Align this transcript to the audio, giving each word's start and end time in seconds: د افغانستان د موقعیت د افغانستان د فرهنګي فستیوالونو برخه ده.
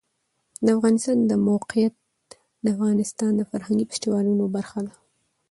د 0.65 0.67
افغانستان 0.77 1.17
د 1.31 1.33
موقعیت 1.47 1.93
د 2.63 2.65
افغانستان 2.75 3.31
د 3.35 3.41
فرهنګي 3.51 3.85
فستیوالونو 3.91 4.43
برخه 4.55 4.79
ده. 4.87 4.93